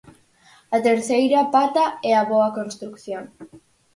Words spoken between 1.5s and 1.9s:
pata